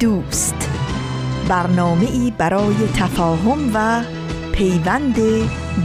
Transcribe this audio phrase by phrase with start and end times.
[0.00, 0.70] دوست.
[1.48, 4.02] برنامه ای برای تفاهم و
[4.52, 5.16] پیوند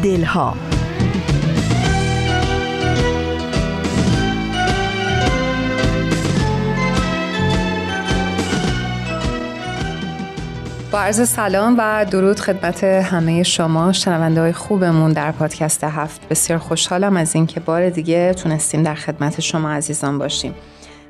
[0.04, 0.56] دلها.
[10.92, 16.30] با عرض سلام و درود خدمت همه شما شنونده های خوبمون در پادکست هفت.
[16.30, 20.56] بسیار خوشحالم از اینکه بار دیگه تونستیم در خدمت شما عزیزان باشیم.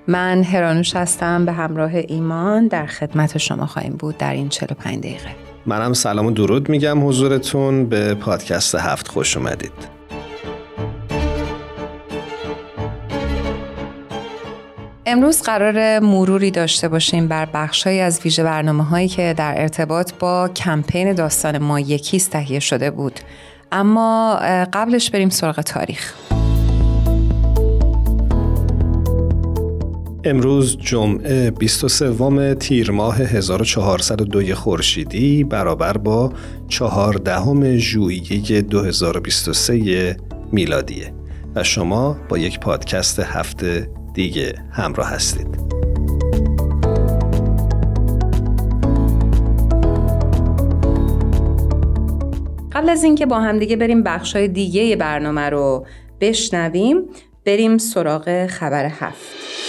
[0.07, 5.29] من هرانوش هستم به همراه ایمان در خدمت شما خواهیم بود در این 45 دقیقه.
[5.65, 7.85] منم سلام و درود میگم حضورتون.
[7.85, 9.93] به پادکست هفت خوش اومدید.
[15.05, 20.49] امروز قرار مروری داشته باشیم بر بخشهایی از ویژه برنامه هایی که در ارتباط با
[20.55, 23.19] کمپین داستان ما یکیست تهیه شده بود.
[23.71, 24.35] اما
[24.73, 26.32] قبلش بریم سراغ تاریخ.
[30.25, 36.33] امروز جمعه 23 تیر ماه 1402 خورشیدی برابر با
[36.67, 40.17] 14 ژوئیه 2023
[40.51, 41.13] میلادیه
[41.55, 45.47] و شما با یک پادکست هفته دیگه همراه هستید.
[52.71, 55.85] قبل از اینکه با همدیگه بریم بخشای دیگه برنامه رو
[56.21, 56.97] بشنویم
[57.45, 59.62] بریم سراغ خبر هفت.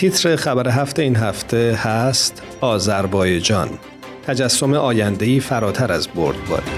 [0.00, 3.68] تیتر خبر هفته این هفته هست آذربایجان
[4.26, 6.70] تجسم آیندهی فراتر از بردباری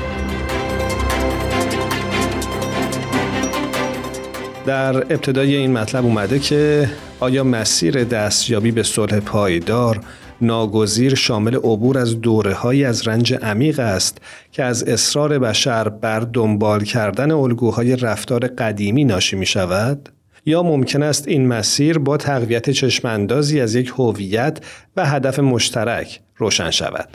[4.67, 6.91] در ابتدای این مطلب اومده که
[7.21, 10.01] آیا مسیر دستیابی به صلح پایدار
[10.41, 14.19] ناگزیر شامل عبور از دوره های از رنج عمیق است
[14.53, 20.09] که از اصرار بشر بر دنبال کردن الگوهای رفتار قدیمی ناشی می شود؟
[20.45, 24.59] یا ممکن است این مسیر با تقویت چشماندازی از یک هویت
[24.97, 27.09] و هدف مشترک روشن شود.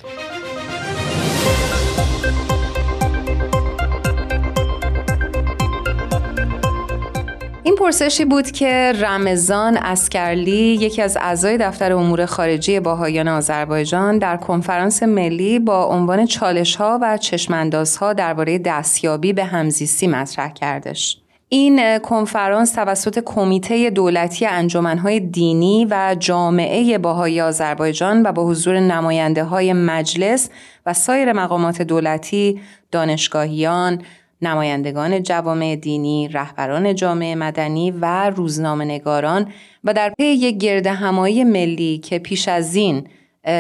[7.64, 14.38] این پرسشی بود که رمضان اسکرلی یکی از اعضای دفتر امور خارجی باهایان آذربایجان در
[14.38, 21.18] کنفرانس ملی با عنوان چالش ها و چشمانداز ها درباره دستیابی به همزیستی مطرح کردش.
[21.50, 29.44] این کنفرانس توسط کمیته دولتی انجمنهای دینی و جامعه باهای آذربایجان و با حضور نماینده
[29.44, 30.50] های مجلس
[30.86, 34.02] و سایر مقامات دولتی، دانشگاهیان،
[34.42, 39.52] نمایندگان جوامع دینی، رهبران جامعه مدنی و روزنامه نگاران
[39.84, 43.08] و در پی یک گرد همایی ملی که پیش از این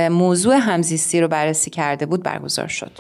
[0.09, 2.91] موضوع همزیستی رو بررسی کرده بود برگزار شد.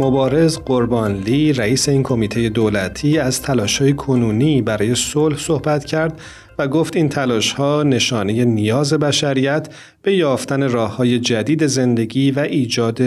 [0.00, 6.20] مبارز قربانلی رئیس این کمیته دولتی از تلاش‌های کنونی برای صلح صحبت کرد
[6.58, 9.68] و گفت این تلاش‌ها نشانه نیاز بشریت
[10.02, 13.02] به یافتن راه‌های جدید زندگی و ایجاد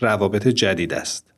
[0.00, 1.31] روابط جدید است.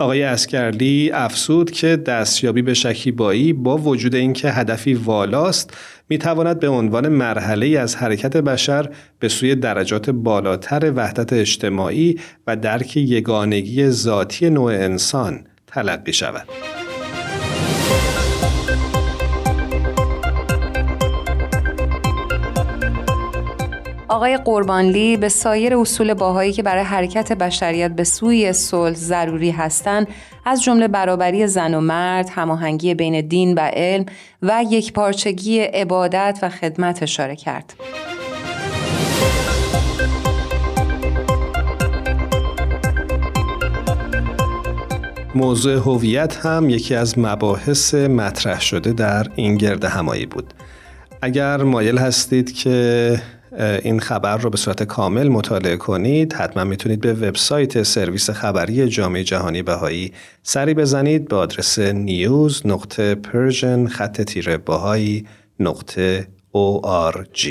[0.00, 5.76] آقای اسکرلی افسود که دستیابی به شکیبایی با وجود اینکه هدفی والاست
[6.08, 12.96] می‌تواند به عنوان مرحله از حرکت بشر به سوی درجات بالاتر وحدت اجتماعی و درک
[12.96, 16.77] یگانگی ذاتی نوع انسان تلقی شود.
[24.08, 30.08] آقای قربانلی به سایر اصول باهایی که برای حرکت بشریت به سوی صلح ضروری هستند
[30.44, 34.06] از جمله برابری زن و مرد، هماهنگی بین دین و علم
[34.42, 37.74] و یکپارچگی عبادت و خدمت اشاره کرد.
[45.34, 50.54] موضوع هویت هم یکی از مباحث مطرح شده در این گرد همایی بود.
[51.22, 53.20] اگر مایل هستید که
[53.56, 59.24] این خبر رو به صورت کامل مطالعه کنید حتما می‌تونید به وبسایت سرویس خبری جامعه
[59.24, 60.12] جهانی بهایی
[60.42, 65.26] سری بزنید به آدرس news نقطه Persian خط تیره بهایی
[65.60, 67.48] نقطه ORG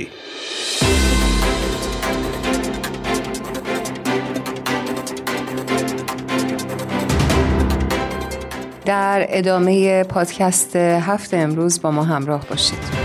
[8.86, 12.97] در ادامه پادکست هفت امروز با ما همراه باشید.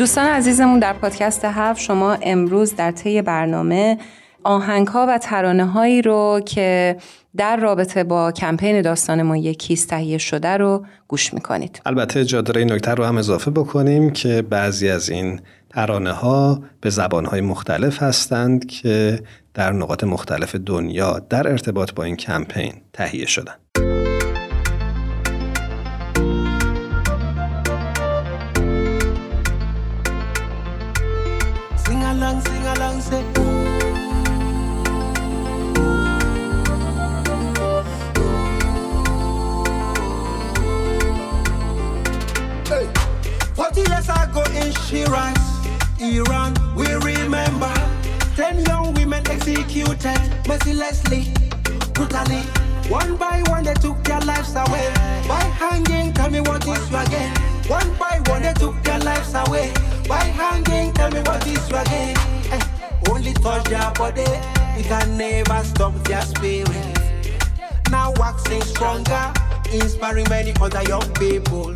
[0.00, 3.98] دوستان عزیزمون در پادکست هفت شما امروز در طی برنامه
[4.44, 6.96] آهنگ ها و ترانه هایی رو که
[7.36, 11.82] در رابطه با کمپین داستان ما یکیست تهیه شده رو گوش می‌کنید.
[11.86, 16.62] البته جا داره این نکته رو هم اضافه بکنیم که بعضی از این ترانه ها
[16.80, 19.22] به زبان های مختلف هستند که
[19.54, 23.54] در نقاط مختلف دنیا در ارتباط با این کمپین تهیه شدن.
[46.00, 47.72] Iran, we remember
[48.34, 50.18] ten young women executed
[50.48, 51.32] mercilessly,
[51.92, 52.40] brutally.
[52.88, 54.88] One by one, they took their lives away
[55.28, 56.12] by hanging.
[56.14, 57.36] Tell me what is you again?
[57.68, 59.72] One by one, they took their lives away
[60.08, 60.92] by hanging.
[60.94, 62.16] Tell me what is you again?
[62.50, 62.60] Eh,
[63.10, 64.24] only touch their body,
[64.76, 66.98] we can never stop their spirit.
[67.90, 69.32] Now waxing stronger,
[69.70, 71.74] inspiring many other young people.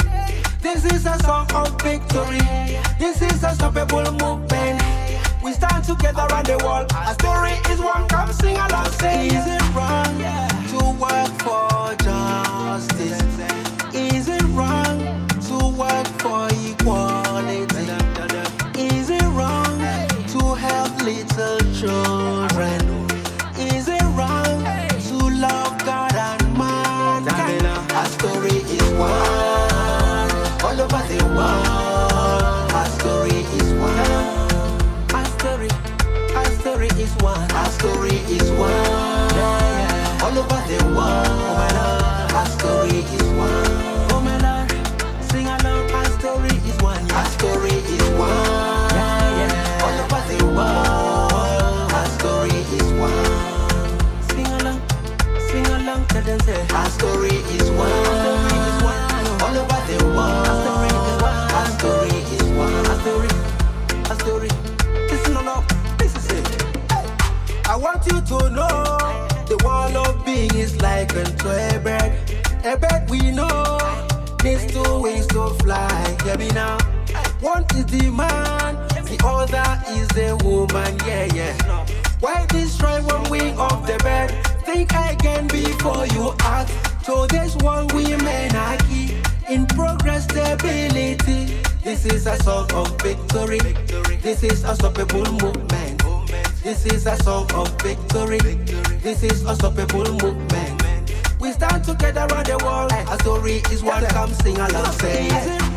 [0.65, 2.39] This is a song of victory.
[2.99, 4.81] This is a stoppable movement.
[5.43, 6.91] We stand together around the world.
[6.95, 8.09] Our story is one.
[8.09, 8.91] Come sing along.
[8.93, 10.17] Say, is it wrong
[10.73, 13.21] to work for justice?
[13.95, 17.85] Is it wrong to work for equality?
[18.81, 19.79] Is it wrong
[20.33, 22.44] to help little children?
[31.45, 33.99] Our story is one.
[35.15, 35.71] Our story,
[36.37, 37.51] our story is one.
[37.53, 38.73] Our story is one.
[40.25, 42.33] All over the world.
[42.35, 43.67] Our story is one.
[44.13, 44.21] Oh
[45.31, 45.91] sing along.
[45.93, 47.11] Our story is one.
[47.13, 48.99] Our story is one.
[49.85, 51.93] All over the world.
[51.93, 54.23] Our story is one.
[54.31, 54.81] Sing along,
[55.49, 56.07] sing along.
[56.09, 58.24] Tell them say our story is one.
[64.25, 64.49] Story.
[65.11, 65.65] Listen along.
[65.99, 66.47] This is it.
[67.69, 68.75] I want you to know
[69.53, 72.11] the world of being is like unto a bird.
[72.65, 73.79] A bird we know
[74.43, 76.17] needs two wings to fly.
[76.25, 76.79] Hear me now.
[77.41, 78.73] One is the man,
[79.11, 80.93] the other is the woman.
[81.07, 81.87] Yeah, yeah.
[82.21, 84.31] Why destroy one wing of the bird?
[84.65, 86.71] Think again before you act.
[87.05, 91.64] So this one women are key in progress stability.
[91.85, 93.59] This is a song of victory.
[94.23, 96.03] This is a stoppable movement.
[96.63, 98.39] This is a song of victory.
[99.03, 101.13] This is a stoppable movement.
[101.39, 102.91] We stand together around the world.
[102.91, 104.03] A story is one.
[104.07, 104.93] Come sing along.
[104.93, 105.74] Say?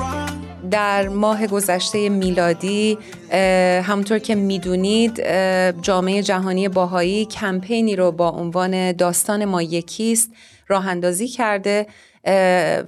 [0.71, 2.97] در ماه گذشته میلادی
[3.83, 5.23] همونطور که می‌دونید
[5.81, 10.31] جامعه جهانی باهایی کمپینی رو با عنوان داستان ما یکیست
[10.67, 11.87] راه اندازی کرده.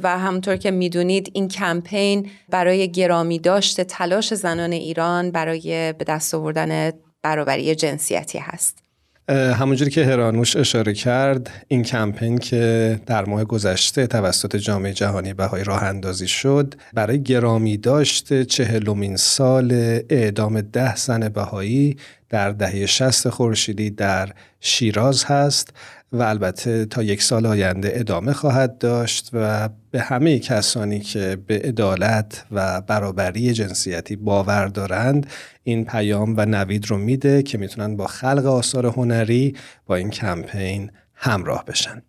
[0.03, 6.35] و همونطور که می‌دونید این کمپین برای گرامی داشته تلاش زنان ایران برای به دست
[6.35, 6.91] آوردن
[7.23, 8.88] برابری جنسیتی هست.
[9.29, 15.63] همونجوری که هرانوش اشاره کرد این کمپین که در ماه گذشته توسط جامعه جهانی بهایی
[15.63, 19.71] راه اندازی شد برای گرامی داشته چهلمین سال
[20.09, 21.97] اعدام ده زن بهایی
[22.29, 25.73] در دهه شست خورشیدی در شیراز هست.
[26.11, 31.59] و البته تا یک سال آینده ادامه خواهد داشت و به همه کسانی که به
[31.59, 35.27] عدالت و برابری جنسیتی باور دارند
[35.63, 40.91] این پیام و نوید رو میده که می‌تونن با خلق آثار هنری با این کمپین
[41.13, 42.01] همراه بشن.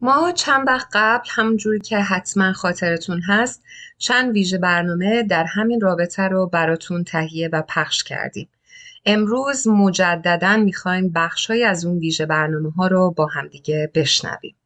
[0.00, 3.62] ما چند وقت قبل همونجوری که حتما خاطرتون هست
[3.98, 8.48] چند ویژه برنامه در همین رابطه رو براتون تهیه و پخش کردیم.
[9.04, 14.56] امروز مجددا می‌خوایم بخشای از اون ویژه برنامه ها رو با همدیگه بشنویم.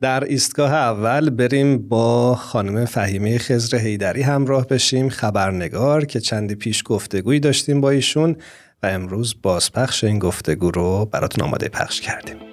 [0.00, 6.82] در ایستگاه اول بریم با خانم فهیمه خزر هیدری همراه بشیم خبرنگار که چندی پیش
[6.86, 8.36] گفتگویی داشتیم با ایشون
[8.82, 12.47] و امروز بازپخش این گفتگو رو براتون آماده پخش کردیم.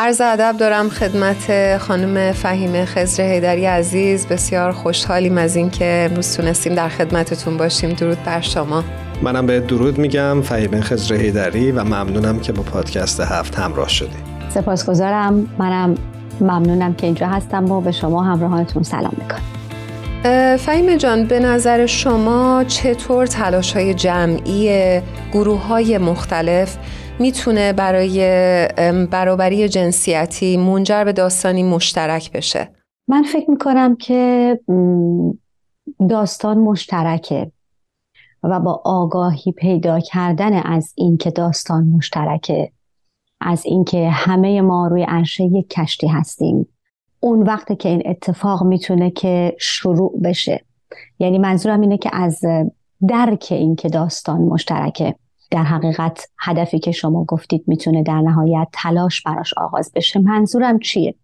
[0.00, 4.26] عرض ادب دارم خدمت خانم فهیم خزر هیدری عزیز.
[4.26, 7.90] بسیار خوشحالیم از اینکه امروز تونستیم در خدمتتون باشیم.
[7.90, 8.84] درود بر شما.
[9.22, 14.16] منم به درود میگم فهیم خزر هیدری و ممنونم که با پادکست هفت همراه شدی.
[14.48, 15.48] سپاسگزارم.
[15.58, 15.94] منم
[16.40, 20.56] ممنونم که اینجا هستم و به شما همراهانتون سلام می‌کنم.
[20.56, 25.00] فهیم جان به نظر شما چطور تلاش های جمعی
[25.32, 26.76] گروه های مختلف
[27.20, 28.18] می‌تونه برای
[29.10, 32.68] برابری جنسیتی منجر به داستانی مشترک بشه.
[33.08, 34.60] من فکر می‌کنم که
[36.08, 37.52] داستان مشترکه
[38.42, 42.72] و با آگاهی پیدا کردن از اینکه داستان مشترکه
[43.40, 46.68] از اینکه همه ما روی عرشه یک کشتی هستیم.
[47.20, 50.64] اون وقت که این اتفاق می‌تونه که شروع بشه.
[51.18, 52.40] یعنی منظورم اینه که از
[53.08, 55.14] درک اینکه داستان مشترکه.
[55.50, 61.14] در حقیقت هدفی که شما گفتید می‌تونه در نهایت تلاش براش آغاز بشه منظورم چیه؟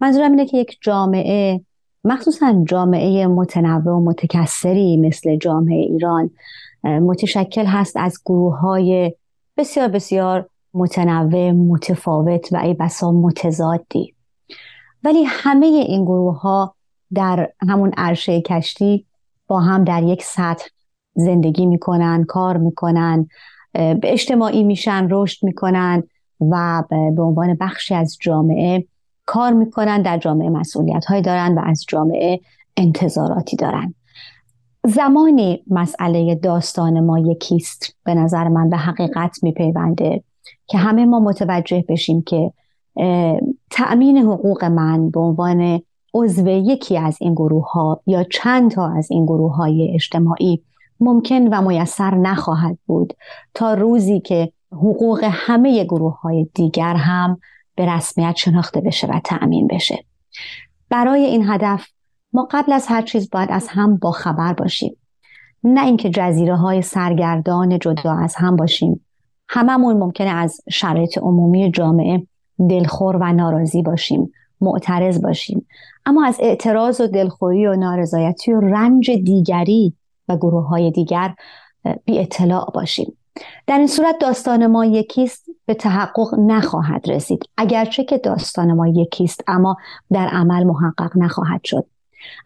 [0.00, 1.60] منظورم اینه که یک جامعه
[2.04, 6.30] مخصوصا جامعه متنوع و متکثری مثل جامعه ایران
[6.84, 9.14] متشکل هست از گروه های
[9.56, 14.14] بسیار بسیار متنوع متفاوت و ای بسا متضادی.
[15.04, 16.74] ولی همه این گروه ها
[17.14, 19.06] در همون عرشه کشتی
[19.46, 20.66] با هم در یک سطح
[21.14, 23.28] زندگی می‌کنن کار می‌کنن
[23.72, 26.02] به اجتماعی میشن رشد می‌کنن
[26.40, 28.84] و به عنوان بخشی از جامعه
[29.26, 32.40] کار می‌کنن در جامعه مسئولیت های دارن و از جامعه
[32.76, 33.94] انتظاراتی دارن.
[34.86, 40.22] زمانی مسئله داستان ما یکیست به نظر من به حقیقت میپیونده
[40.66, 42.52] که همه ما متوجه بشیم که
[43.70, 45.82] تأمین حقوق من به عنوان
[46.14, 50.62] عضو یکی از این گروه ها یا چند تا از این گروه های اجتماعی
[51.00, 53.14] ممکن و میسر نخواهد بود
[53.54, 57.38] تا روزی که حقوق همه گروه های دیگر هم
[57.74, 60.04] به رسمیت شناخته بشه و تأمین بشه.
[60.90, 61.86] برای این هدف
[62.32, 64.96] ما قبل از هر چیز باید از هم با خبر باشیم.
[65.64, 69.06] نه اینکه جزیره های سرگردان جدا از هم باشیم.
[69.48, 72.26] هممون ممکنه از شرایط عمومی جامعه
[72.70, 75.66] دلخور و ناراضی باشیم معترض باشیم.
[76.06, 79.94] اما از اعتراض و دلخوری و نارضایتی و رنج دیگری
[80.30, 81.34] و گروه های دیگر
[82.04, 83.16] بی اطلاع باشیم.
[83.66, 87.42] در این صورت داستان ما یکیست به تحقق نخواهد رسید.
[87.56, 89.76] اگرچه که داستان ما یکیست اما
[90.12, 91.86] در عمل محقق نخواهد شد.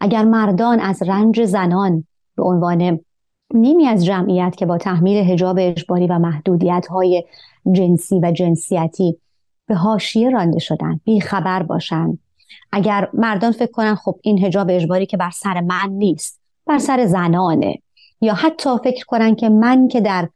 [0.01, 2.03] اگر مردان از رنج زنان
[2.35, 2.99] به عنوان
[3.53, 7.23] نیمی از جمعیت که با تحمیل هجاب اجباری و محدودیت های
[7.71, 9.17] جنسی و جنسیتی
[9.67, 12.19] به هاشیه رانده شدن بی خبر باشند.
[12.71, 16.44] اگر مردان فکر کنن خب این هجاب اجباری که بر سر من نیست.
[16.67, 17.75] بر سر زنانه.
[18.21, 20.29] یا حتی فکر کنن که من که در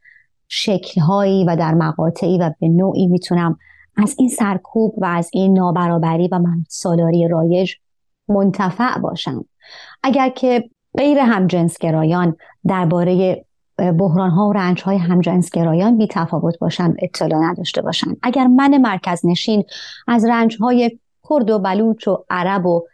[0.48, 3.58] شکلهایی و در مقاطعی و به نوعی می‌تونم
[3.96, 7.74] از این سرکوب و از این نابرابری و من سالاری رایج
[8.28, 9.44] منتفع باشم.
[10.02, 13.44] اگر که غیر همجنسگرایان درباره
[13.98, 18.16] بحران ها و رنج های همجنسگرایان بی تفاوت باشن اطلاع نداشته باشن.
[18.22, 19.64] اگر من مرکز نشین
[20.08, 20.98] از رنج های
[21.30, 22.86] کرد و بلوچ و عرب و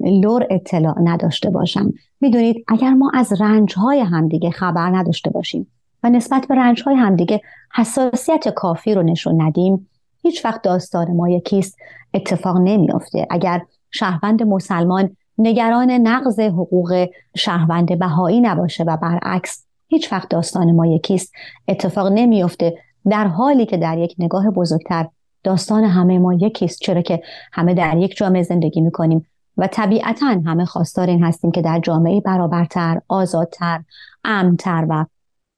[0.00, 1.92] لور اطلاع نداشته باشم.
[2.20, 5.66] می‌دونید اگر ما از رنج های همدیگه خبر نداشته باشیم
[6.02, 7.40] و نسبت به رنج های همدیگه
[7.74, 9.88] حساسیت کافی رو نشون ندیم
[10.22, 11.78] هیچ وقت داستان ما یکیست
[12.14, 13.26] اتفاق نمیافته.
[13.30, 20.86] اگر شهروند مسلمان نگران نقض حقوق شهروند بهایی نباشه و برعکس هیچ وقت داستان ما
[20.86, 21.32] یکیست
[21.68, 22.78] اتفاق نمیافته.
[23.10, 25.06] در حالی که در یک نگاه بزرگتر
[25.42, 26.80] داستان همه ما یکیست.
[26.80, 27.22] چرا که
[27.52, 29.26] همه در یک جامعه زندگی می‌کنیم.
[29.56, 33.80] و طبیعتا همه خواستار این هستیم که در جامعه برابرتر، آزادتر،
[34.24, 35.06] امنتر و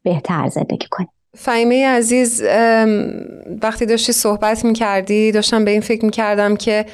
[0.03, 1.09] بهتر زندگی کنیم.
[1.37, 2.43] فهیمه عزیز
[3.63, 6.87] وقتی داشتی صحبت می کردی داشتم به این فکر می کردم که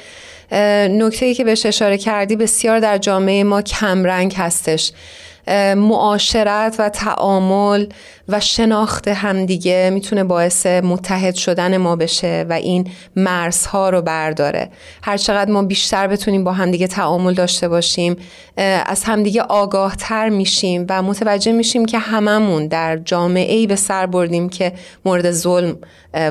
[0.91, 4.91] نکته ای که بهش اشاره کردی بسیار در جامعه ما کمرنگ هستش.
[5.77, 7.85] معاشرت و تعامل
[8.29, 14.69] و شناخت همدیگه می‌تونه باعث متحد شدن ما بشه و این مرزها رو برداره.
[15.03, 18.15] هرچقدر ما بیشتر بتونیم با همدیگه تعامل داشته باشیم
[18.85, 24.05] از همدیگه آگاه تر میشیم و متوجه میشیم که هممون در جامعه ای به سر
[24.05, 24.73] بردیم که
[25.05, 25.77] مورد ظلم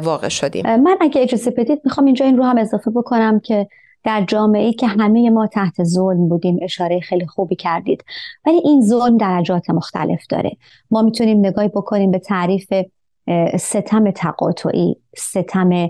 [0.02, 0.76] واقع شدیم.
[0.76, 3.68] من اگه اجازه بدید می‌خوام اینجا این رو هم اضافه بکنم که
[4.04, 8.04] در جامعه که همه ما تحت ظلم بودیم اشاره خیلی خوبی کردید.
[8.46, 10.56] ولی این ظلم درجات مختلف داره.
[10.90, 12.72] ما می‌تونیم نگاهی بکنیم به تعریف
[13.58, 15.88] ستم تقاطعی ستم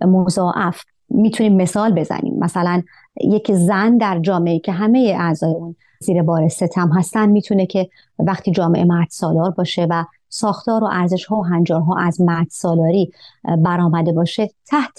[0.00, 0.82] مضاعف.
[1.08, 2.34] می‌تونیم مثال بزنیم.
[2.38, 2.82] مثلا
[3.24, 7.88] یک زن در جامعه که همه اعضای اون زیر بار ستم هستن می‌تونه که
[8.18, 13.10] وقتی جامعه مرد سالار باشه و ساختار و ارزش ها و هنجارها از مرد سالاری
[13.58, 14.98] برآمده باشه تحت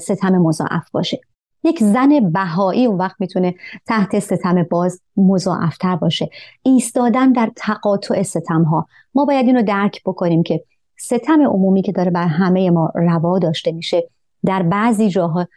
[0.00, 1.20] ستم مضاعف باشه.
[1.66, 3.54] یک زن بهایی اون وقت می‌تونه
[3.86, 6.30] تحت ستم باز مضاعفتر باشه.
[6.62, 10.64] ایستادن در تقاطع ستم ها ما باید اینو درک بکنیم که
[10.98, 14.08] ستم عمومی که داره بر همه ما روا داشته میشه
[14.44, 15.48] در بعضی جاها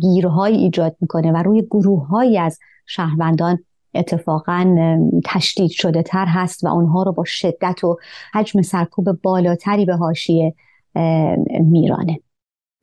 [0.00, 3.58] گیرهایی ایجاد می‌کنه و روی گروههایی از شهروندان
[3.94, 4.76] اتفاقا
[5.24, 7.98] تشدید شده تر هست و اونها رو با شدت و
[8.34, 10.54] حجم سرکوب بالاتری به هاشیه
[11.60, 12.20] میرانه.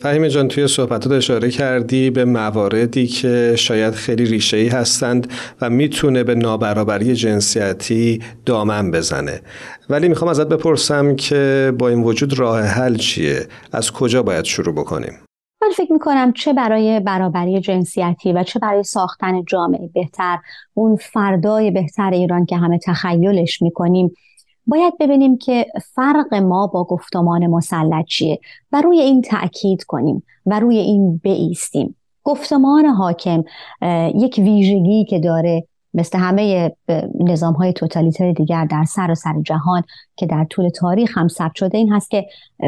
[0.01, 5.69] فهیم جان توی صحبتات اشاره کردی به مواردی که شاید خیلی ریشه ای هستند و
[5.69, 9.41] می‌تونه به نابرابری جنسیتی دامن بزنه.
[9.89, 14.75] ولی می‌خوام ازت بپرسم که با این وجود راه حل چیه؟ از کجا باید شروع
[14.75, 15.13] بکنیم؟
[15.61, 20.37] من فکر می‌کنم چه برای برابری جنسیتی و چه برای ساختن جامعه بهتر
[20.73, 24.11] اون فردای بهتر ایران که همه تخیلش می‌کنیم
[24.67, 25.65] باید ببینیم که
[25.95, 28.39] فرق ما با گفتمان مسلط چیه
[28.71, 33.43] و روی این تأکید کنیم و روی این بیستیم گفتمان حاکم
[34.15, 36.71] یک ویژگی که داره مثل همه
[37.19, 39.83] نظام های توتالیتر دیگر در سر و سر جهان
[40.15, 42.25] که در طول تاریخ هم ثبت شده این هست که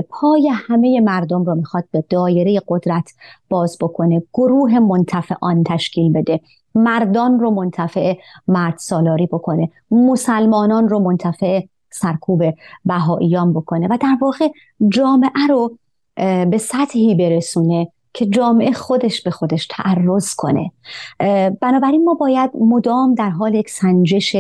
[0.10, 3.12] پای همه مردم رو می‌خواد به دایره قدرت
[3.50, 6.40] باز بکنه گروه منتفع آن تشکیل بده
[6.76, 8.14] مردان رو منتفع
[8.48, 11.62] مرد سالاری بکنه مسلمانان رو منتفع
[11.94, 12.44] سرکوب
[12.86, 14.48] بهاییان بکنه و در واقع
[14.90, 15.78] جامعه رو
[16.46, 20.72] به سطحی برسونه که جامعه خودش به خودش تعرض کنه.
[21.62, 24.36] بنابراین ما باید مدام در حال یک سنجش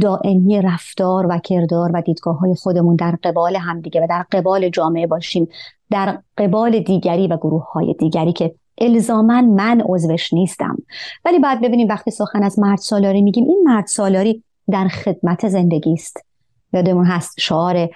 [0.00, 5.06] دائمی رفتار و کردار و دیدگاه های خودمون در قبال همدیگه و در قبال جامعه
[5.06, 5.48] باشیم
[5.90, 10.76] در قبال دیگری و گروه های دیگری که الزاما من عضوش نیستم.
[11.24, 15.92] ولی بعد ببینیم وقتی سخن از مرد سالاری میگیم این مرد سالاری در خدمت زندگی
[15.92, 16.33] است.
[16.74, 17.88] یادمون هست شعار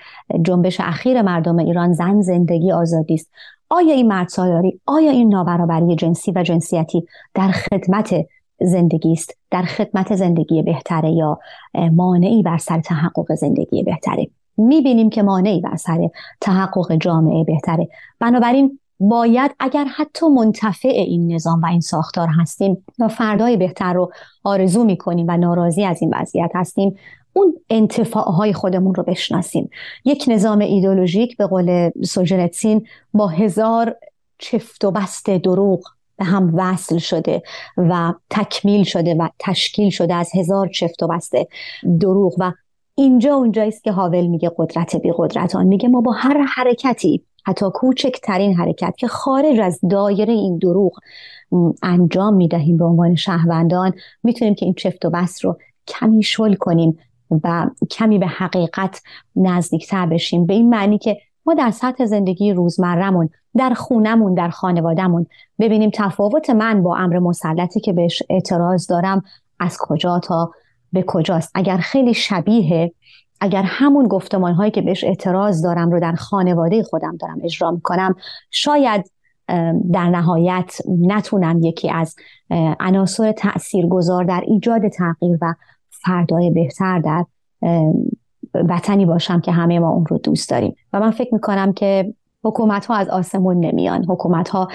[0.43, 3.31] جنبش اخیر مردم ایران زن زندگی آزادی است.
[3.71, 7.05] آیا این مرد سالاری آیا این نابرابری جنسی و جنسیتی
[7.35, 8.15] در خدمت
[8.61, 11.39] زندگی است؟ در خدمت زندگی بهتره یا
[11.93, 16.09] مانعی بر سر تحقق زندگی بهتره؟ می‌بینیم که مانعی بر سر
[16.41, 17.89] تحقق جامعه بهتره.
[18.21, 24.13] بنابراین باید اگر حتی منتفع این نظام و این ساختار هستیم و فردای بهتر رو
[24.45, 26.97] آرزو می‌کنیم و ناراضی از این وضعیت هستیم.
[27.39, 29.71] اون انتفاعهای خودمون رو بشناسیم.
[30.05, 33.97] یک نظام ایدولوژیک به قول سوژنتسین با هزار
[34.39, 35.81] چفت و بست دروغ
[36.17, 37.43] به هم وصل شده
[37.77, 41.33] و تکمیل شده و تشکیل شده از هزار چفت و بست
[42.01, 42.35] دروغ.
[42.39, 42.53] و
[42.95, 45.67] اینجا اونجایی است که هاول میگه قدرت بی قدرتان.
[45.67, 50.93] میگه ما با هر حرکتی حتی کوچکترین حرکت که خارج از دایره این دروغ
[51.83, 56.99] انجام می‌دهیم به عنوان شهروندان می‌تونیم که این چفت و بست رو کمی شل کنیم.
[57.31, 59.03] و کمی به حقیقت
[59.37, 60.47] نزدیکتر بشیم.
[60.47, 65.27] به این معنی که ما در سطح زندگی روزمرهمون در خونمون در خانوادهمون
[65.59, 69.23] ببینیم تفاوت من با امر مسلطی که بهش اعتراض دارم
[69.61, 70.53] از کجا تا
[70.93, 71.53] به کجاست.
[71.55, 72.93] اگر خیلی شبیه
[73.41, 78.15] اگر همون گفتمان هایی که بهش اعتراض دارم رو در خانواده خودم دارم اجرا می‌کنم
[78.51, 79.11] شاید
[79.93, 82.17] در نهایت نتونم یکی از
[82.81, 85.55] عناصر تاثیرگذار در ایجاد تغییر و
[86.05, 87.25] فردای بهتر در
[88.55, 90.75] وطنی باشم که همه ما اون رو دوست داریم.
[90.93, 94.05] و من فکر می‌کنم که حکومت ها از آسمون نمیان.
[94.05, 94.69] حکومت ها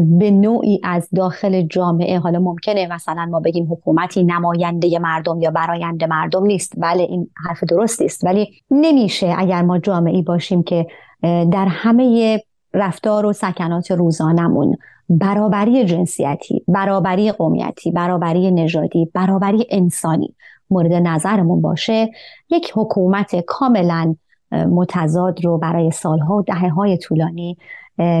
[0.00, 6.06] به نوعی از داخل جامعه حالا ممکنه مثلا ما بگیم حکومتی نماینده مردم یا براینده
[6.06, 6.72] مردم نیست.
[6.76, 10.86] بله این حرف درستی است ولی نمیشه اگر ما جامعی باشیم که
[11.22, 12.38] در همه
[12.74, 14.76] رفتار و سکنات روزانمون
[15.08, 20.34] برابری جنسیتی برابری قومیتی برابری نژادی برابری انسانی
[20.74, 22.10] مورد نظرمون باشه
[22.50, 24.16] یک حکومت کاملا
[24.52, 27.56] متضاد رو برای سالها و دهه های طولانی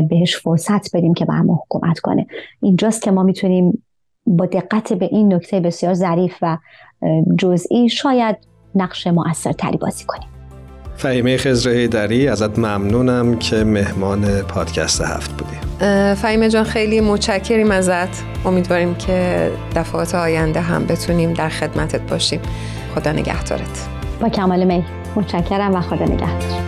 [0.08, 2.26] بهش فرصت بدیم که بر ما حکومت کنه.
[2.62, 3.82] اینجاست که ما می‌تونیم
[4.26, 6.58] با دقت به این نکته بسیار ظریف و
[7.38, 8.36] جزئی شاید
[8.74, 10.33] نقش مؤثرتری بازی کنیم.
[10.96, 15.56] فهیمه خزر دری ازت ممنونم که مهمان پادکست هفت بودی.
[16.14, 18.22] فهیمه جان خیلی متشکریم ازت.
[18.44, 22.40] امیدواریم که دفعات آینده هم بتونیم در خدمتت باشیم.
[22.94, 23.88] خدا نگهدارت.
[24.20, 24.84] با کمال می
[25.16, 26.60] متشکرم و خدا نگهدار.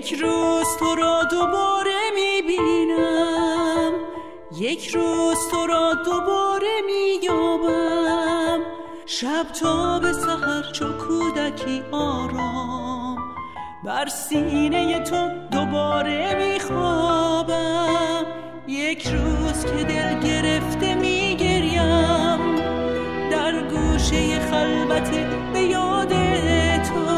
[0.00, 3.92] یک روز تو را دوباره می‌بینم.
[4.56, 8.60] یک روز تو را دوباره مییابم.
[9.06, 13.18] شب تا به سحر چو کودکی آرام.
[13.84, 18.26] بر سینه تو دوباره میخوابم.
[18.68, 22.56] یک روز که دل گرفته میگریم.
[23.30, 25.10] در گوشه خلوت
[25.52, 26.12] به یاد
[26.82, 27.10] تو.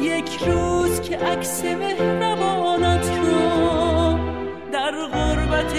[0.00, 0.75] یک روز
[1.22, 4.18] عکس مهربانت رو
[4.72, 5.74] در غربت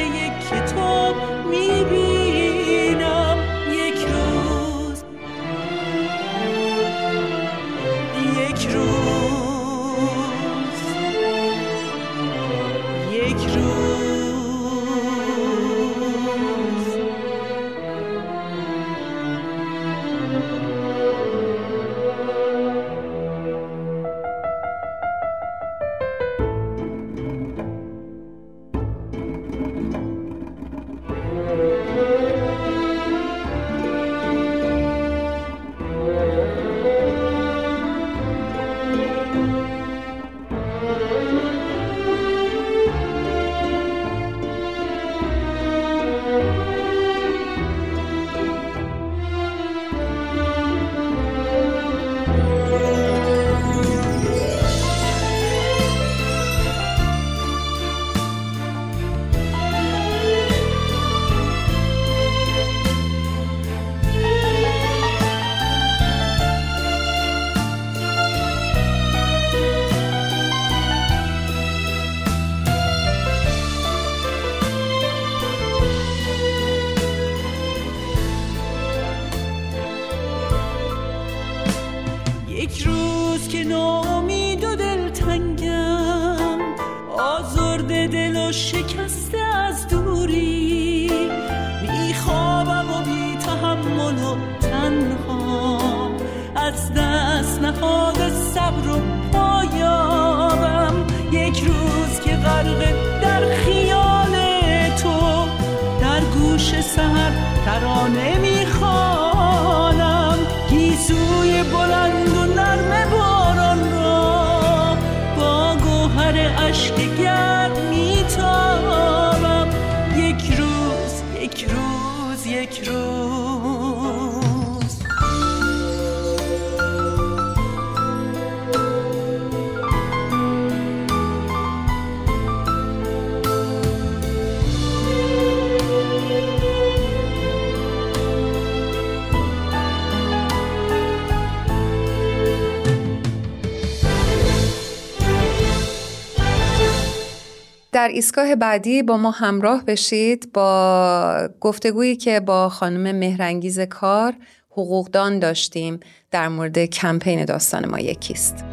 [147.98, 154.34] در ایستگاه بعدی با ما همراه بشید با گفتگویی که با خانم مهرنگیز کار
[154.72, 156.00] حقوقدان داشتیم
[156.32, 158.64] در مورد کمپین داستان ما یکیست.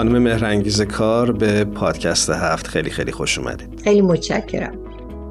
[0.00, 3.80] خانم مهرنگیز کار به پادکست هفت خیلی خیلی خوش اومدید.
[3.84, 4.78] خیلی متشکرم.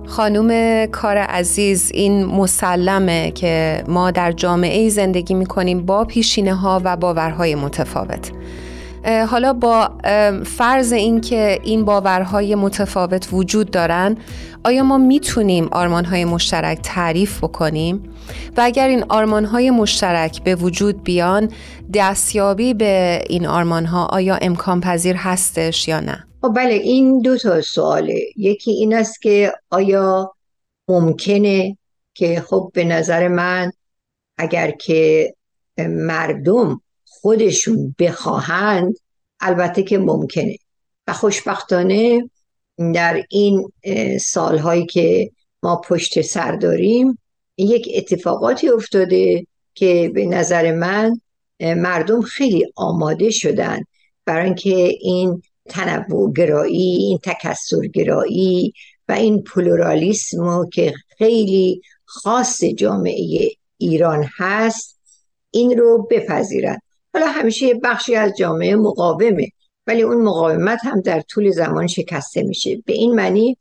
[0.08, 6.97] خانوم کار عزیز این مسلمه که ما در جامعه زندگی می‌کنیم با پیشینه ها و
[6.97, 8.32] باورهای متفاوت.
[9.05, 9.91] حالا با
[10.45, 14.17] فرض این که این باورهای متفاوت وجود دارن
[14.63, 18.03] آیا ما می‌تونیم آرمانهای مشترک تعریف بکنیم
[18.57, 21.51] و اگر این آرمانهای مشترک به وجود بیان
[21.93, 27.62] دستیابی به این آرمانها آیا امکان پذیر هستش یا نه؟ خب بله این دو تا
[27.62, 30.35] سواله یکی این است که آیا
[30.88, 31.77] ممکنه
[32.13, 33.71] که خب به نظر من
[34.38, 35.33] اگر که
[35.77, 36.81] مردم
[37.21, 38.97] خودشون بخواهند
[39.39, 40.55] البته که ممکنه.
[41.08, 42.29] و خوشبختانه
[42.93, 43.71] در این
[44.19, 45.32] سالهایی که
[45.63, 47.19] ما پشت سر داریم
[47.58, 51.21] یک اتفاقاتی افتاده که به نظر من
[51.60, 53.84] مردم خیلی آماده شدن.
[54.25, 58.73] برای اینکه این تنوع گرایی این تکسر گرایی
[59.08, 64.99] و این پلورالیسم که خیلی خاص جامعه ایران هست
[65.51, 66.79] این رو بپذیرن
[67.13, 69.48] حالا همیشه یه بخشی از جامعه مقاومه
[69.88, 72.84] ولی اون مقاومت هم در طول زمان شکسته میشه.
[72.86, 73.58] به این معنی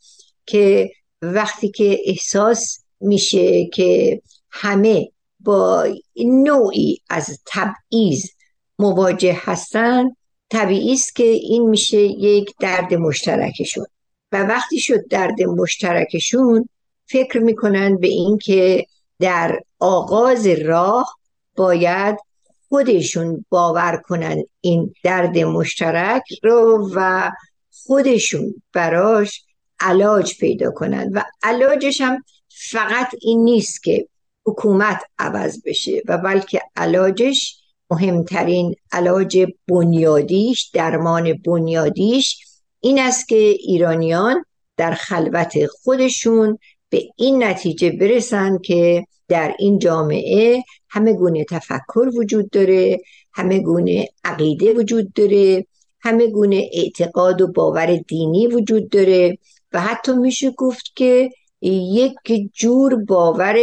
[0.46, 0.90] که
[1.22, 5.08] وقتی که احساس میشه که همه
[5.40, 5.86] با
[6.26, 8.30] نوعی از تبعیض
[8.78, 10.10] مواجه هستن
[10.50, 13.86] طبیعی است که این میشه یک درد مشترکشون.
[14.32, 16.68] و وقتی شد درد مشترکشون
[17.06, 18.86] فکر می‌کنن به این که
[19.20, 21.18] در آغاز راه
[21.56, 22.18] باید
[22.68, 27.30] خودشون باور کنن این درد مشترک رو و
[27.70, 29.44] خودشون براش
[29.80, 31.10] علاج پیدا کنن.
[31.14, 32.24] و علاجش هم
[32.70, 34.08] فقط این نیست که
[34.46, 37.58] حکومت عوض بشه و بلکه علاجش
[37.90, 42.38] مهمترین علاج بنیادیش درمان بنیادیش
[42.80, 44.44] این است که ایرانیان
[44.76, 46.58] در خلوت خودشون
[46.90, 53.00] به این نتیجه برسن که در این جامعه همه گونه تفکر وجود داره
[53.32, 55.66] همه گونه عقیده وجود داره
[56.00, 59.38] همه گونه اعتقاد و باور دینی وجود داره
[59.72, 63.56] و حتی میشه گفت که یک جور باور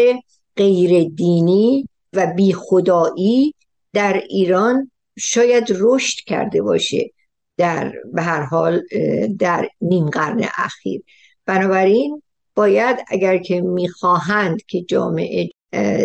[0.55, 3.53] غیر دینی و بی خدایی
[3.93, 7.11] در ایران شاید رشد کرده باشه
[7.57, 8.81] در به هر حال
[9.39, 11.01] در نیم قرن اخیر.
[11.45, 12.21] بنابراین
[12.55, 15.49] باید اگر که می‌خواهند که جامعه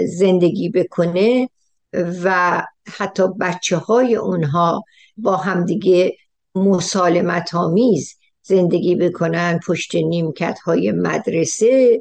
[0.06, 1.48] زندگی بکنه
[1.94, 4.84] و حتی بچه های اونها
[5.16, 6.16] با همدیگه
[6.54, 12.00] مسالمت آمیز زندگی بکنن پشت نیمکت های مدرسه.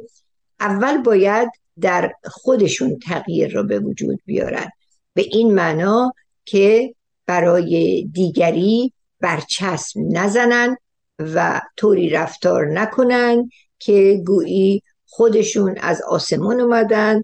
[0.59, 4.69] اول باید در خودشون تغییر را به وجود بیارن.
[5.13, 6.13] به این معنا
[6.45, 10.77] که برای دیگری برچسب نزنن
[11.19, 17.21] و طوری رفتار نکنن که گویی خودشون از آسمان اومدن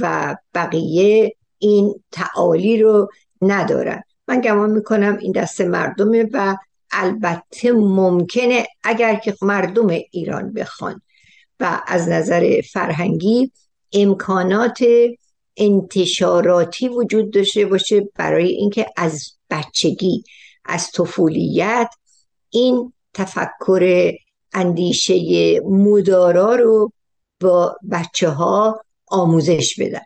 [0.00, 3.08] و بقیه این تعالی رو
[3.42, 4.02] ندارن.
[4.28, 6.56] من گمان می‌کنم این دست مردمه و
[6.90, 11.02] البته ممکنه اگر که مردم ایران بخوان
[11.60, 13.52] و از نظر فرهنگی
[13.92, 14.78] امکانات
[15.56, 20.24] انتشاراتی وجود داشته باشه برای اینکه از بچگی
[20.64, 21.90] از طفولیت
[22.50, 24.12] این تفکر
[24.52, 26.92] اندیشه مدارا رو
[27.40, 30.00] با بچه ها آموزش بدن.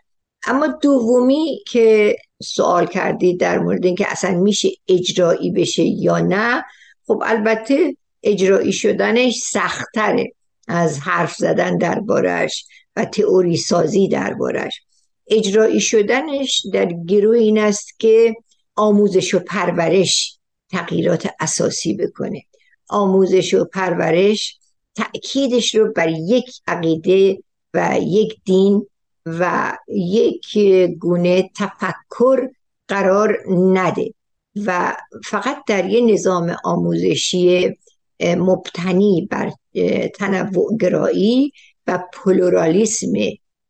[0.47, 6.63] اما دومی که سوال کردید در مورد اینکه اصلا میشه اجرایی بشه یا نه
[7.07, 10.33] خب البته اجرایی شدنش سختره
[10.67, 14.81] از حرف زدن دربارش و تئوری سازی دربارش.
[15.27, 18.35] اجرایی شدنش در گروه این است که
[18.75, 20.37] آموزش و پرورش
[20.71, 22.43] تغییرات اساسی بکنه.
[22.89, 24.57] آموزش و پرورش
[24.95, 27.37] تأکیدش رو بر یک عقیده
[27.73, 28.87] و یک دین
[29.25, 30.57] و یک
[30.99, 32.49] گونه تفکر
[32.87, 34.13] قرار نده
[34.65, 37.77] و فقط در یه نظام آموزشی
[38.21, 39.51] مبتنی بر
[40.15, 41.51] تنوع گرایی
[41.87, 43.11] و پلورالیسم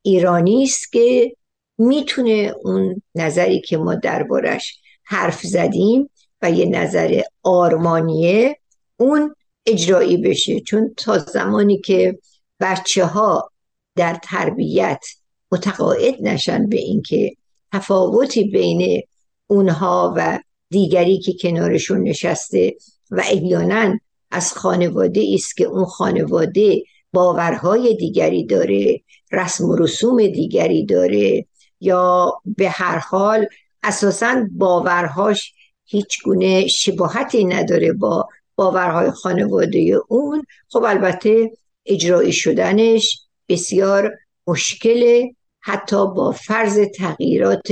[0.01, 1.35] ایرانی است که
[1.77, 6.09] می‌تونه اون نظری که ما دربارش حرف زدیم
[6.41, 8.57] و یه نظر آرمانیه
[8.97, 9.35] اون
[9.65, 10.59] اجرایی بشه.
[10.59, 12.19] چون تا زمانی که
[12.59, 13.51] بچه ها
[13.95, 15.05] در تربیت
[15.53, 17.35] متقاعد نشن به اینکه
[17.73, 19.01] تفاوتی بین
[19.47, 20.39] اونها و
[20.69, 22.75] دیگری که کنارشون نشسته
[23.11, 23.99] و احیانا
[24.31, 31.45] از خانواده است که اون خانواده باورهای دیگری داره رسم و رسوم دیگری داره
[31.79, 33.47] یا به هر حال
[33.83, 35.53] اساسا باورهاش
[35.85, 40.45] هیچ گونه شباهتی نداره با باورهای خانواده اون.
[40.67, 41.51] خب البته
[41.85, 44.11] اجرایی شدنش بسیار
[44.47, 45.27] مشکل
[45.65, 47.67] حتی با فرض تغییرات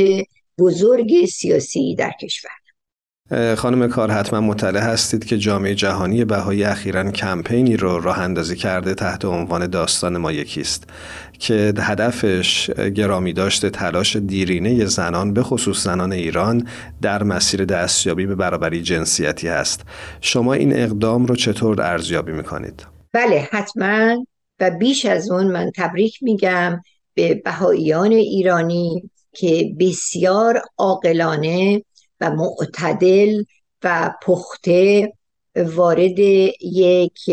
[0.60, 2.52] بزرگ سیاسی در کشور
[3.56, 8.94] خانم کار حتما مطلع هستید که جامعه جهانی بهایی اخیرا کمپینی رو راه اندازی کرده
[8.94, 10.84] تحت عنوان داستان ما یکیست
[11.40, 16.68] که هدفش گرامی داشته تلاش دیرینه زنان به خصوص زنان ایران
[17.02, 19.82] در مسیر دستیابی به برابری جنسیتی هست
[20.22, 24.26] شما این اقدام رو چطور ارزیابی می‌کنید؟ بله حتما
[24.60, 26.82] و بیش از اون من تبریک میگم
[27.14, 31.84] به بهاییان ایرانی که بسیار عاقلانه
[32.22, 33.44] و معتدل
[33.84, 35.14] و پخته
[35.56, 36.20] وارد
[36.62, 37.32] یک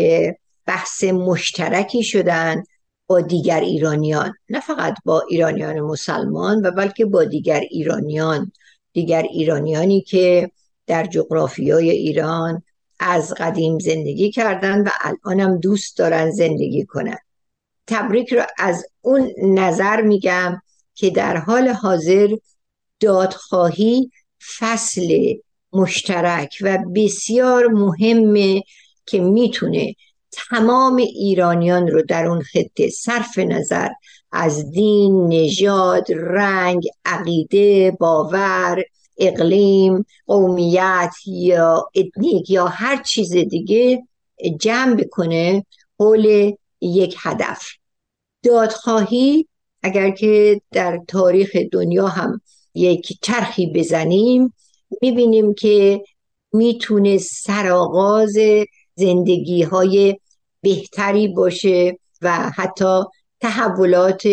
[0.65, 2.63] بحث مشترکی شدن
[3.07, 4.33] با دیگر ایرانیان.
[4.49, 8.51] نه فقط با ایرانیان مسلمان و بلکه با دیگر ایرانیان.
[8.93, 10.51] دیگر ایرانیانی که
[10.87, 12.63] در جغرافیای ایران
[12.99, 17.17] از قدیم زندگی کردن و الانم دوست دارن زندگی کنن.
[17.89, 20.61] تبریک رو از اون نظر میگم
[20.95, 22.35] که در حال حاضر
[22.99, 24.11] دادخواهی
[24.59, 25.33] فصل
[25.73, 28.63] مشترک و بسیار مهمه
[29.05, 29.95] که می‌تونه
[30.31, 33.89] تمام ایرانیان رو در اون خطه صرف نظر
[34.31, 38.83] از دین، نژاد، رنگ، عقیده، باور،
[39.17, 44.03] اقلیم، قومیت یا اتنیک یا هر چیز دیگه
[44.59, 45.65] جمع بکنه
[45.99, 47.61] حول یک هدف.
[48.43, 49.47] دادخواهی
[49.83, 52.41] اگر که در تاریخ دنیا هم
[52.73, 54.53] یک چرخی بزنیم
[55.01, 56.03] می‌بینیم که
[56.53, 58.37] می‌تونه سرآغاز
[58.95, 60.19] زندگی های
[60.61, 63.03] بهتری باشه و حتی
[63.39, 64.27] تحولات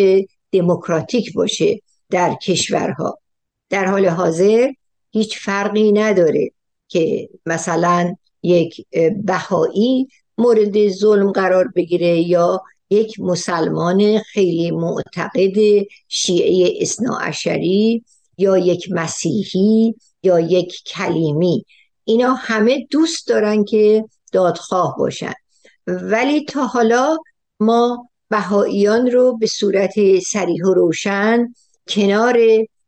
[0.52, 1.80] دموکراتیک باشه
[2.10, 3.18] در کشورها.
[3.70, 4.72] در حال حاضر
[5.10, 6.50] هیچ فرقی نداره
[6.88, 8.86] که مثلا یک
[9.24, 15.56] بهایی مورد ظلم قرار بگیره یا یک مسلمان خیلی معتقد
[16.08, 18.04] شیعه اصناعشری
[18.38, 21.64] یا یک مسیحی یا یک کلیمی.
[22.04, 25.32] اینا همه دوست دارن که دادخواه باشن.
[25.86, 27.16] ولی تا حالا
[27.60, 31.54] ما بهاییان رو به صورت سریح و روشن
[31.88, 32.38] کنار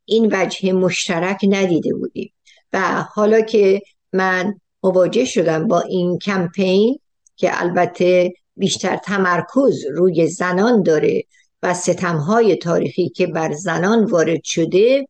[0.05, 2.33] این وجه مشترک ندیده بودیم.
[2.73, 3.83] و حالا که
[4.13, 6.99] من مواجه شدم با این کمپین
[7.39, 11.25] که البته بیشتر تمرکز روی زنان داره
[11.63, 15.09] و ستمهای تاریخی که بر زنان وارد شده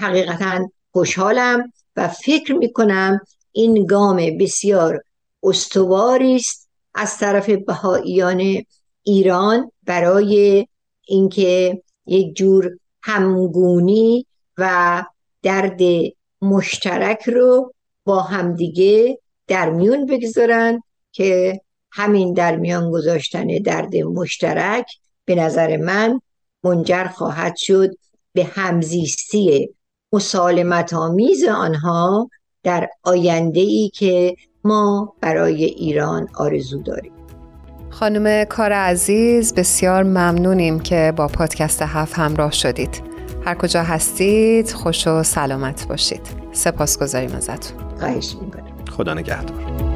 [0.00, 3.20] حقیقتا خوشحالم و فکر می‌کنم
[3.52, 5.02] این گام بسیار
[5.42, 8.64] استواری است از طرف بهاییان
[9.02, 10.66] ایران برای
[11.06, 14.26] اینکه یک جور همگونی
[14.58, 15.04] و
[15.42, 15.80] درد
[16.42, 20.82] مشترک رو با همدیگه در میون بگذارن
[21.14, 21.60] که
[21.92, 24.86] همین در میان گذاشتن درد مشترک
[25.24, 26.20] به نظر من
[26.64, 27.90] منجر خواهد شد
[28.32, 29.68] به همزیستی
[30.12, 32.30] مسالمت آمیز آنها
[32.62, 37.12] در آینده ای که ما برای ایران آرزو داریم.
[37.90, 43.02] خانم کار عزیز بسیار ممنونیم که با پادکست هفت همراه شدید.
[43.44, 46.20] هر کجا هستید خوش و سلامت باشید.
[46.52, 47.98] سپاس گذاریم ازتون.
[47.98, 48.84] خواهش می‌کنم.
[48.90, 49.93] خدا نگهدار.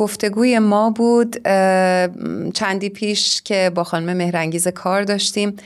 [0.00, 1.36] گفتگوی ما بود
[2.54, 5.56] چندی پیش که با خانم مهرنگیز کار داشتیم.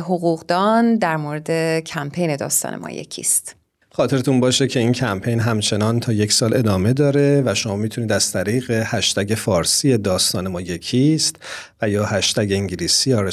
[0.00, 3.56] حقوقدان در مورد کمپین داستان ما یکیست.
[3.90, 8.32] خاطرتون باشه که این کمپین همچنان تا یک سال ادامه داره و شما می‌تونید از
[8.32, 11.36] طریق هشتگ فارسی داستان ما یکیست
[11.82, 13.30] و یا هشتگ انگلیسی آر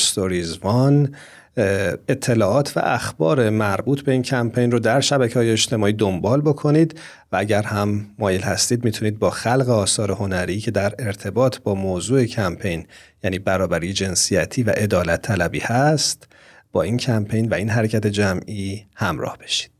[0.61, 1.15] وان
[1.57, 6.99] اطلاعات و اخبار مربوط به این کمپین رو در شبکه های اجتماعی دنبال بکنید
[7.31, 12.25] و اگر هم مایل هستید می‌تونید با خلق آثار هنری که در ارتباط با موضوع
[12.25, 12.85] کمپین
[13.23, 16.27] یعنی برابری جنسیتی و عدالت طلبی هست
[16.71, 19.71] با این کمپین و این حرکت جمعی همراه بشید.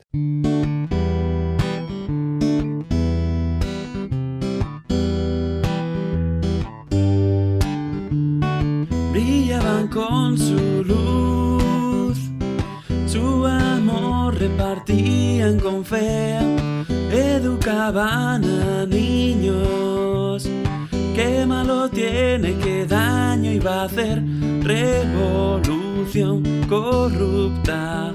[23.62, 24.24] Iba a hacer
[24.62, 28.12] revolución corrupta.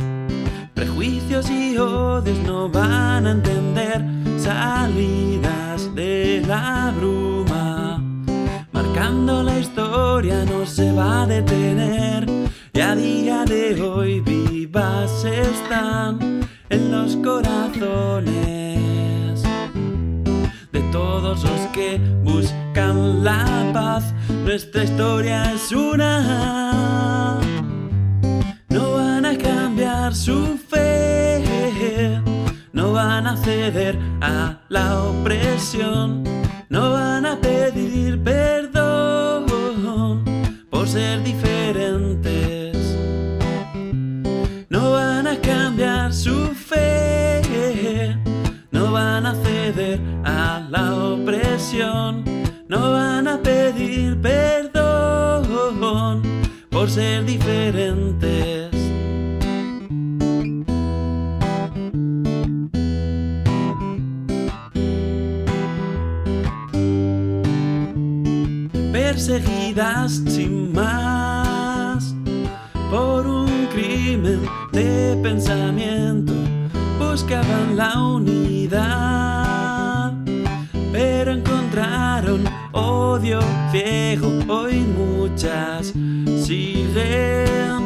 [0.74, 4.04] Prejuicios y odios no van a entender
[4.38, 8.02] salidas de la bruma.
[8.72, 12.26] Marcando la historia no se va a detener
[12.72, 16.18] y a día de hoy vivas están
[16.68, 18.55] en los corazones
[20.96, 24.14] todos los que buscan la paz.
[24.46, 27.38] Nuestra historia es una.
[28.70, 31.42] No van a cambiar su fe,
[32.72, 36.24] no van a ceder a la opresión,
[36.70, 38.05] no van a pedir
[50.76, 52.24] la opresión,
[52.68, 55.44] no van a pedir perdón
[56.70, 58.70] por ser diferentes.
[68.92, 72.14] Perseguidas sin más
[72.90, 74.40] por un crimen
[74.72, 76.32] de pensamiento
[76.98, 79.65] buscaban la unidad,
[80.96, 82.40] pero encontraron
[82.72, 83.40] odio
[83.70, 84.28] ciego.
[84.48, 85.92] Hoy muchas
[86.44, 87.82] siguen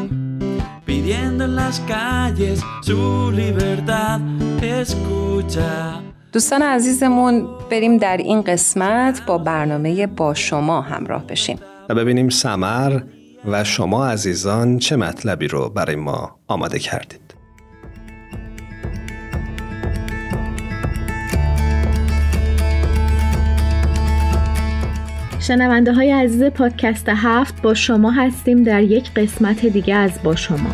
[0.86, 4.20] pidiendo en las calles su libertad.
[4.62, 6.02] Escucha.
[6.32, 11.58] دوستان عزیزمون بریم در این قسمت با برنامه با شما همراه بشیم
[11.88, 13.00] و ببینیم سمر
[13.44, 17.29] و شما عزیزان چه مطلبی رو برای ما آماده کردید
[25.41, 30.70] شنونده های عزیز پادکست هفت با شما هستیم در یک قسمت دیگه از با شما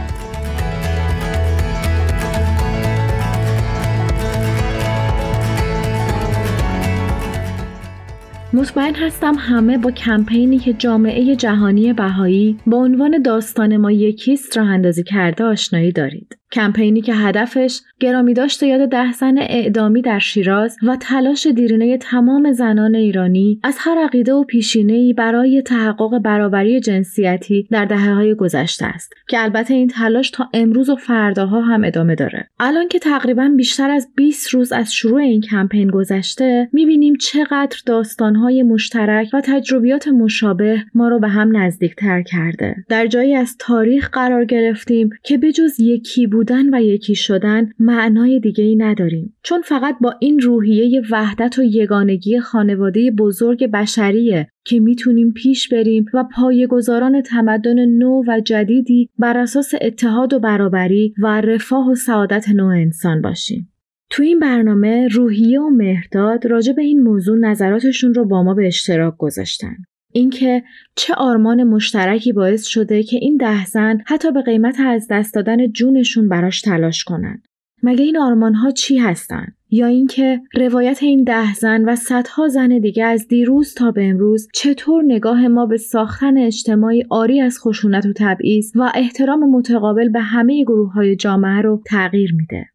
[8.53, 14.69] مطمئن هستم همه با کمپینی که جامعه جهانی بهایی با عنوان داستان ما یکیست راه
[14.69, 16.39] اندازی کرده آشنایی دارید.
[16.53, 22.53] کمپینی که هدفش گرامی داشت یاد ده زن اعدامی در شیراز و تلاش دیرینه تمام
[22.53, 28.86] زنان ایرانی از هر عقیده و پیشینه‌ای برای تحقق برابری جنسیتی در دهه های گذشته
[28.86, 32.49] است که البته این تلاش تا امروز و فرداها هم ادامه داره.
[32.61, 38.62] الان که تقریبا بیشتر از 20 روز از شروع این کمپین گذشته می‌بینیم چقدر داستانهای
[38.62, 42.76] مشترک و تجربیات مشابه ما رو به هم نزدیکتر کرده.
[42.88, 48.64] در جایی از تاریخ قرار گرفتیم که بجز یکی بودن و یکی شدن معنای دیگه
[48.64, 55.32] ای نداریم چون فقط با این روحیه وحدت و یگانگی خانواده بزرگ بشریه که می‌تونیم
[55.32, 61.91] پیش بریم و پایه‌گذاران تمدن نو و جدیدی بر اساس اتحاد و برابری و رفاه
[61.91, 63.72] و سعادت نوع انسان باشیم.
[64.11, 68.66] تو این برنامه روحیه و مهرداد راجع به این موضوع نظراتشون رو با ما به
[68.66, 69.76] اشتراک گذاشتن.
[70.17, 70.62] اینکه
[70.95, 75.73] چه آرمان مشترکی باعث شده که این ده زن حتی به قیمت از دست دادن
[75.73, 77.43] جونشون براش تلاش کنن.
[77.83, 82.79] مگه این آرمان ها چی هستن؟ یا اینکه روایت این ده زن و صدها زن
[82.79, 88.07] دیگه از دیروز تا به امروز چطور نگاه ما به ساختن اجتماعی آری از خشونت
[88.07, 92.67] و تبعیض و احترام متقابل به همه گروه های جامعه رو تغییر میده.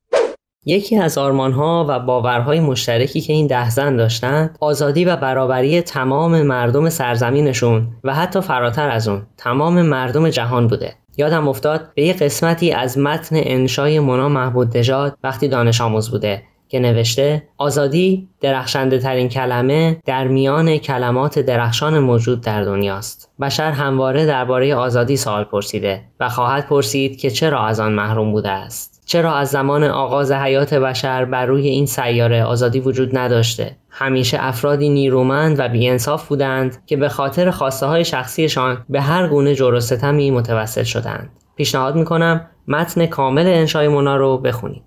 [0.66, 6.41] یکی از آرمانها و باورهای مشترکی که این ده زن داشتند آزادی و برابری تمام
[6.41, 10.93] مردم سرزمینشون و حتی فراتر از اون تمام مردم جهان بوده.
[11.18, 16.43] یادم افتاد به یه قسمتی از متن انشای مونا محمود دژاد وقتی دانش آموز بوده
[16.68, 23.32] که نوشته آزادی درخشنده ترین کلمه در میان کلمات درخشان موجود در دنیاست.
[23.41, 28.49] بشر همواره درباره آزادی سوال پرسیده و خواهد پرسید که چرا از آن محروم بوده
[28.49, 29.01] است.
[29.12, 34.89] چرا از زمان آغاز حیات بشر بر روی این سیاره آزادی وجود نداشته؟ همیشه افرادی
[34.89, 39.80] نیرومند و بیانصاف بودند که به خاطر خواسته های شخصیشان به هر گونه جور و
[39.80, 41.30] ستمی متوسل شدند.
[41.55, 44.84] پیشنهاد می‌کنم متن کامل انشای مونا رو بخونید.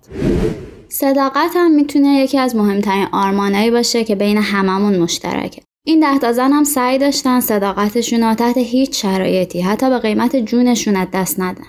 [0.89, 5.61] صداقت هم می‌تونه یکی از مهمترین آرمانایی باشه که بین هممون مشترکه.
[5.85, 10.35] این ده تا زن هم سعی داشتن صداقتشون رو تحت هیچ شرایطی حتی به قیمت
[10.35, 11.65] جونشون از دست ندن.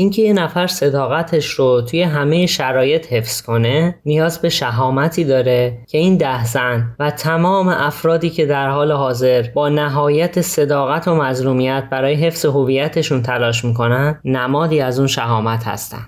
[0.00, 5.98] اینکه یه نفر صداقتش رو توی همه شرایط حفظ کنه نیاز به شهامتی داره که
[5.98, 11.84] این ده زن و تمام افرادی که در حال حاضر با نهایت صداقت و مظلومیت
[11.90, 16.06] برای حفظ هویتشون تلاش می‌کنن نمادی از اون شهامت هستن.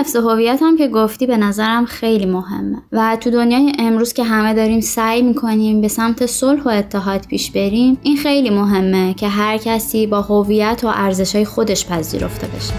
[0.00, 2.76] حفظ هویت هم که گفتی به نظرم خیلی مهمه.
[2.92, 7.50] و تو دنیای امروز که همه داریم سعی می‌کنیم به سمت صلح و اتحاد پیش
[7.50, 12.74] بریم این خیلی مهمه که هر کسی با هویت و ارزشهای خودش پذیرفته بشه.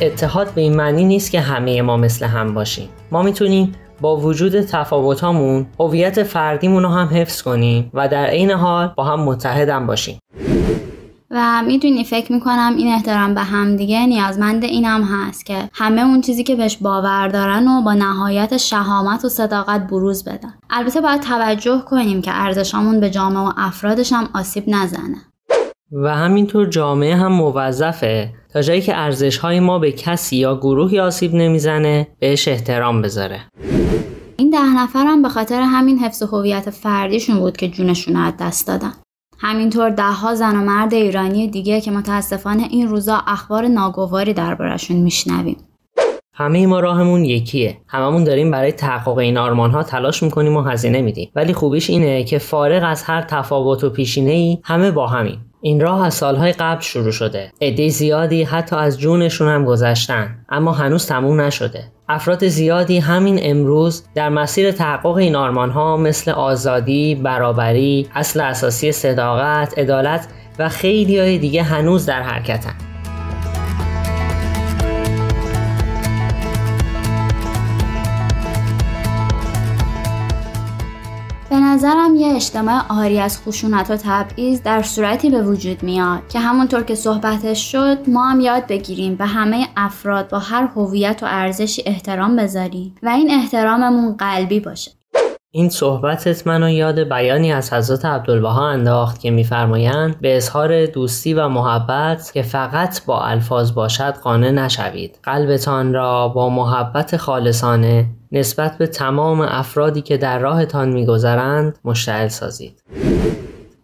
[0.00, 2.88] اتحاد به این معنی نیست که همه ما مثل هم باشیم.
[3.12, 8.92] ما می‌تونیم با وجود تفاوتامون هویت فردیمون رو هم حفظ کنیم و در عین حال
[8.96, 10.18] با هم متحدم باشیم.
[11.30, 16.44] و می‌دونی فکر می‌کنم این احترام به همدیگه نیازمند اینم هست که همه اون چیزی
[16.44, 20.54] که بهش باور دارن و با نهایت شهامت و صداقت بروز بدن.
[20.70, 25.16] البته باید توجه کنیم که ارزشامون به جامعه و افرادش هم آسیب نزنه.
[25.92, 31.00] و همینطور جامعه هم موظفه تا جایی که ارزش های ما به کسی یا گروهی
[31.00, 33.40] آسیب نمی‌زنه بهش احترام بذاره.
[34.40, 38.92] این ده نفرم به خاطر همین حفظ هویت فردیشون بود که جونشون از دست دادن.
[39.38, 45.56] همینطور دهها زن و مرد ایرانی دیگه که متاسفانه این روزا اخبار ناگواری دربارشون میشنویم.
[46.34, 47.80] همه ما راهمون یکیه.
[47.88, 51.30] هممون داریم برای تحقق این آرمان ها تلاش می‌کنیم و هزینه میدیم.
[51.34, 55.80] ولی خوبیش اینه که فارغ از هر تفاوت و پیشینه ای همه با همین این
[55.80, 57.52] راه از سالهای قبل شروع شده.
[57.60, 60.44] عده زیادی حتی از جونشون هم گذشتن.
[60.48, 61.92] اما هنوز تموم نشده.
[62.10, 68.92] افراد زیادی همین امروز در مسیر تحقق این آرمان ها مثل آزادی، برابری، اصل اساسی
[68.92, 72.22] صداقت، عدالت و خیلی های دیگه هنوز در
[81.50, 81.70] حرکتن.
[81.74, 86.82] نظرم یه اجتماع آری از خشونت و تبعیض در صورتی به وجود میاد که همونطور
[86.82, 91.82] که صحبتش شد ما هم یاد بگیریم به همه افراد با هر هویت و ارزشی
[91.86, 94.99] احترام بذاریم و این احتراممون قلبی باشه
[95.52, 101.48] این صحبتت منو یاد بیانی از حضرت عبدالبها انداخت که میفرمایند به اظهار دوستی و
[101.48, 105.18] محبت که فقط با الفاظ باشد قانع نشوید.
[105.22, 112.82] قلبتان را با محبت خالصانه نسبت به تمام افرادی که در راهتان میگذرند مشتعل سازید.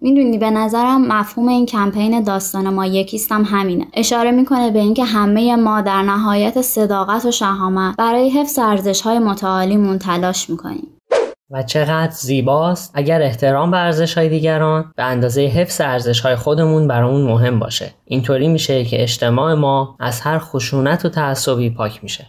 [0.01, 3.87] می‌دونی به نظرم مفهوم این کمپین داستان ما یکیستم همینه.
[3.95, 9.19] اشاره می‌کنه به اینکه همه ما در نهایت صداقت و شهامت برای حفظ ارزش های
[9.19, 10.89] متعالیمون تلاش می‌کنیم.
[11.51, 12.93] و چقدر زیباست.
[12.95, 17.91] اگر احترام به ارزش های دیگران به اندازه حفظ ارزش های خودمون برامون مهم باشه.
[18.05, 22.27] اینطوری میشه که اجتماع ما از هر خشونت و تعصبی پاک میشه.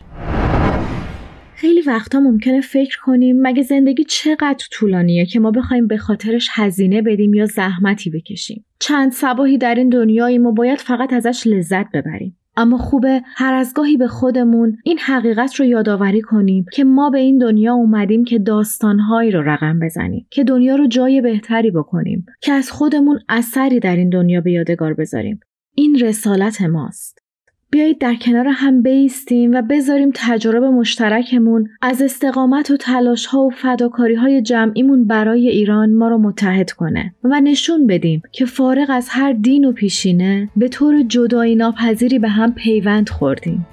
[1.55, 7.01] خیلی وقتا ممکنه فکر کنیم مگه زندگی چقدر طولانیه که ما بخوایم به خاطرش هزینه
[7.01, 8.65] بدیم یا زحمتی بکشیم.
[8.79, 12.36] چند سباهی در این دنیاییم و باید فقط ازش لذت ببریم.
[12.57, 17.19] اما خوبه هر از گاهی به خودمون این حقیقت رو یادآوری کنیم که ما به
[17.19, 22.51] این دنیا اومدیم که داستانهایی رو رقم بزنیم که دنیا رو جای بهتری بکنیم که
[22.51, 25.39] از خودمون اثری در این دنیا به یادگار بذاریم.
[25.75, 27.26] این رسالت ماست.
[27.69, 33.49] بیایید در کنار هم بیستیم و بذاریم تجربه مشترکمون از استقامت و تلاش ها و
[33.49, 39.07] فداکاری های جمعیمون برای ایران ما رو متحد کنه و نشون بدیم که فارغ از
[39.09, 43.65] هر دین و پیشینه به طور جدایی ناپذیری به هم پیوند خوردیم.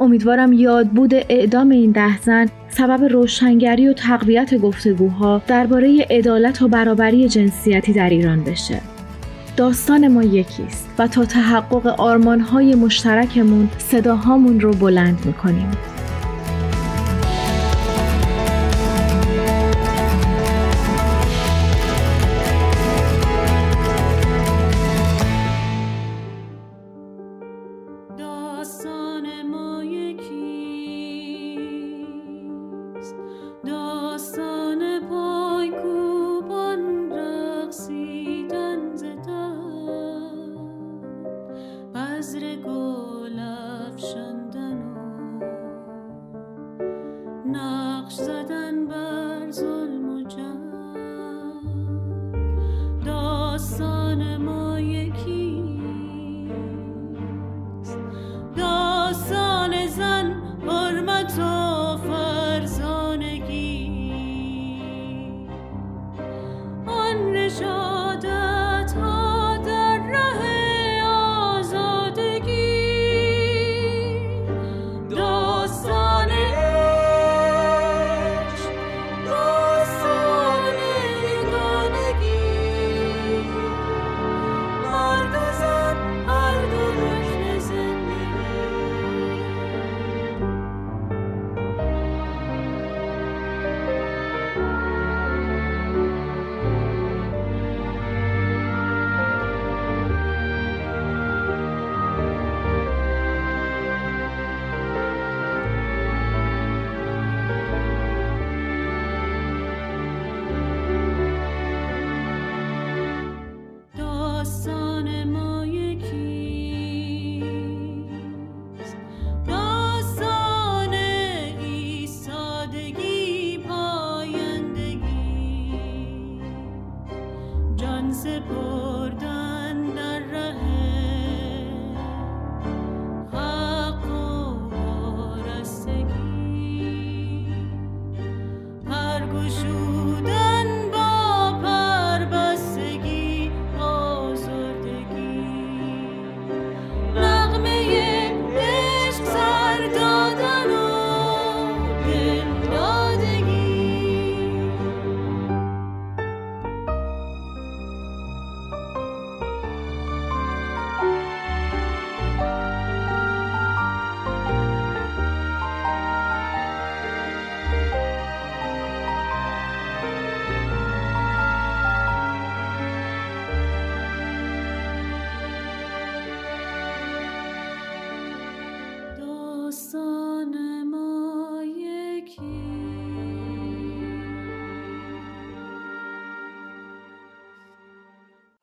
[0.00, 6.68] امیدوارم یاد بود اعدام این ده زن سبب روشنگری و تقویت گفتگوها درباره عدالت و
[6.68, 8.91] برابری جنسیتی در ایران بشه.
[9.56, 15.70] داستان ما یکیست و تا تحقق آرمانهای مشترکمون صداهامون رو بلند می‌کنیم.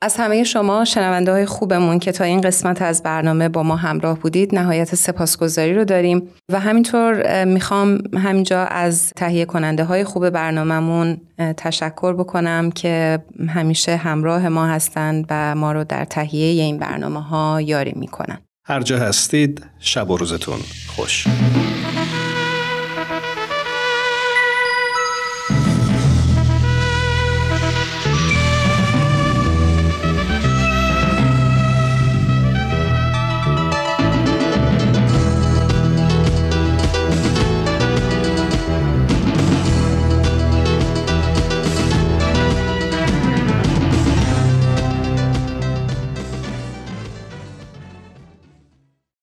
[0.10, 4.20] از همه شما شنونده های خوبمون که تا این قسمت از برنامه با ما همراه
[4.20, 6.28] بودید نهایت سپاسگزاری رو داریم.
[6.52, 11.18] و همینطور می‌خوام همینجا از تهیه کننده های خوب برنامهمون
[11.58, 17.62] تشکر بکنم که همیشه همراه ما هستند و ما رو در تهیه این برنامه ها
[17.62, 18.38] یاری می‌کنن.
[18.66, 21.28] هر جا هستید شب و روزتون خوش.